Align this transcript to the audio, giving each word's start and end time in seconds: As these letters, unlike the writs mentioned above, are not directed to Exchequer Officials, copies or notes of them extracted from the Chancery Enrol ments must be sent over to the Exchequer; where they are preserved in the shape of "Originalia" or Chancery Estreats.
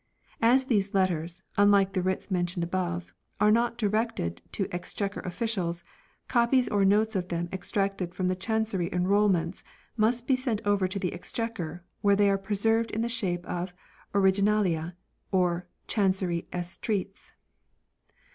As 0.41 0.65
these 0.65 0.95
letters, 0.95 1.43
unlike 1.57 1.93
the 1.93 2.01
writs 2.01 2.31
mentioned 2.31 2.63
above, 2.63 3.13
are 3.39 3.51
not 3.51 3.77
directed 3.77 4.41
to 4.53 4.67
Exchequer 4.71 5.19
Officials, 5.19 5.83
copies 6.27 6.67
or 6.67 6.83
notes 6.83 7.15
of 7.15 7.27
them 7.27 7.47
extracted 7.53 8.15
from 8.15 8.27
the 8.27 8.35
Chancery 8.35 8.89
Enrol 8.91 9.29
ments 9.29 9.63
must 9.95 10.25
be 10.25 10.35
sent 10.35 10.59
over 10.65 10.87
to 10.87 10.97
the 10.97 11.13
Exchequer; 11.13 11.83
where 12.01 12.15
they 12.15 12.31
are 12.31 12.39
preserved 12.39 12.89
in 12.89 13.01
the 13.01 13.09
shape 13.09 13.45
of 13.45 13.75
"Originalia" 14.15 14.93
or 15.31 15.67
Chancery 15.87 16.47
Estreats. 16.51 17.33